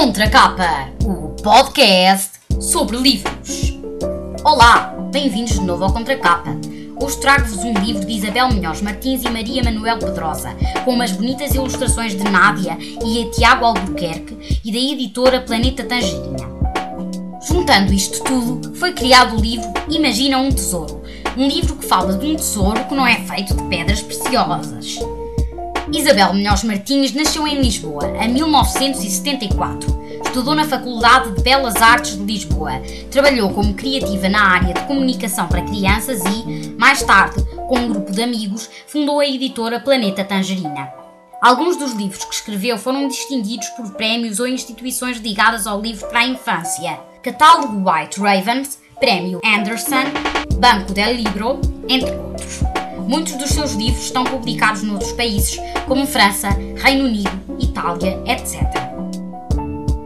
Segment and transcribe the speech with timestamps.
[0.00, 3.78] Contra Capa, o podcast sobre livros.
[4.42, 6.56] Olá, bem-vindos de novo ao Contra Capa.
[6.98, 11.54] Hoje trago-vos um livro de Isabel Munhoz Martins e Maria Manuel Pedrosa, com umas bonitas
[11.54, 16.48] ilustrações de Nádia e a Tiago Albuquerque e da editora Planeta Tangerina.
[17.46, 21.02] Juntando isto tudo, foi criado o livro Imagina um Tesouro,
[21.36, 24.98] um livro que fala de um tesouro que não é feito de pedras preciosas.
[25.92, 30.00] Isabel Munhoz Martins nasceu em Lisboa em 1974.
[30.24, 32.80] Estudou na Faculdade de Belas Artes de Lisboa.
[33.10, 38.12] Trabalhou como criativa na área de comunicação para crianças e, mais tarde, com um grupo
[38.12, 40.92] de amigos, fundou a editora Planeta Tangerina.
[41.42, 46.20] Alguns dos livros que escreveu foram distinguidos por prémios ou instituições ligadas ao livro para
[46.20, 47.00] a infância.
[47.22, 50.04] Catálogo White Ravens, Prémio Anderson,
[50.58, 52.29] Banco del Libro, entre outros.
[53.10, 57.28] Muitos dos seus livros estão publicados noutros países, como França, Reino Unido,
[57.58, 58.62] Itália, etc.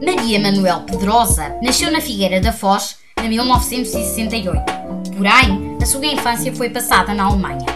[0.00, 4.62] Maria Manuel Pedrosa nasceu na Figueira da Foz em 1968.
[5.16, 7.66] Porém, a sua infância foi passada na Alemanha.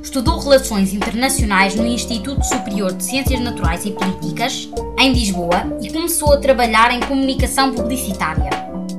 [0.00, 4.68] Estudou Relações Internacionais no Instituto Superior de Ciências Naturais e Políticas,
[5.00, 8.50] em Lisboa, e começou a trabalhar em comunicação publicitária.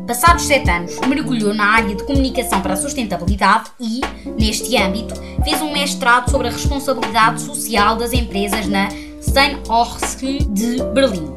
[0.08, 4.00] Passados sete anos, mergulhou na área de comunicação para a sustentabilidade e,
[4.40, 8.88] neste âmbito, fez um mestrado sobre a responsabilidade social das empresas na
[9.22, 11.30] Steinhochschule de Berlim.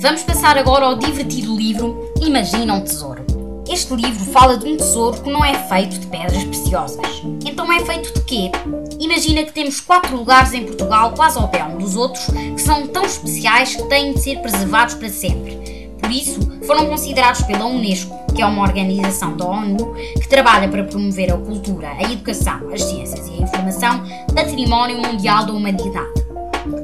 [0.00, 3.26] Vamos passar agora ao divertido livro Imagina um Tesouro.
[3.68, 7.06] Este livro fala de um tesouro que não é feito de pedras preciosas.
[7.44, 8.50] Então é feito de quê?
[8.98, 12.86] Imagina que temos quatro lugares em Portugal, quase ao pé um dos outros, que são
[12.86, 15.77] tão especiais que têm de ser preservados para sempre.
[16.08, 20.82] Por isso, foram considerados pela Unesco, que é uma organização da ONU que trabalha para
[20.84, 24.02] promover a cultura, a educação, as ciências e a informação,
[24.34, 26.24] património mundial da humanidade.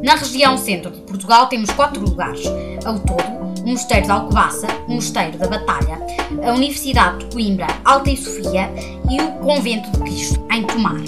[0.02, 2.44] Na região centro de Portugal temos quatro lugares,
[2.84, 5.98] ao todo, o Mosteiro de Alcobaça, o Mosteiro da Batalha,
[6.46, 8.70] a Universidade de Coimbra, Alta e Sofia
[9.10, 11.00] e o Convento de Cristo, em Tomar.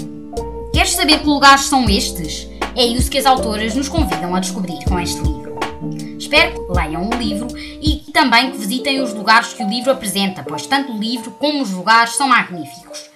[0.73, 2.49] Queres saber que lugares são estes?
[2.75, 5.56] É isso que as autoras nos convidam a descobrir com este livro.
[6.17, 10.43] Espero que leiam o livro e também que visitem os lugares que o livro apresenta,
[10.43, 13.09] pois tanto o livro como os lugares são magníficos.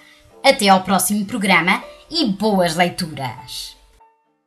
[0.43, 3.80] Até ao próximo programa e boas leituras!